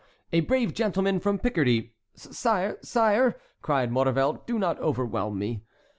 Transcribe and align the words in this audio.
"A 0.33 0.39
brave 0.39 0.73
gentleman 0.73 1.19
from 1.19 1.37
Picardy"— 1.37 1.93
"Sire, 2.15 2.79
sire!" 2.81 3.39
cried 3.61 3.91
Maurevel, 3.91 4.41
"do 4.47 4.57
not 4.57 4.79
overwhelm 4.79 5.37
me." 5.37 5.61